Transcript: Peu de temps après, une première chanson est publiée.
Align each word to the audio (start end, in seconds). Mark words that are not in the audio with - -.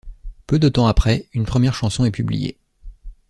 Peu 0.47 0.57
de 0.57 0.67
temps 0.67 0.87
après, 0.87 1.27
une 1.31 1.45
première 1.45 1.75
chanson 1.75 2.05
est 2.05 2.09
publiée. 2.09 2.57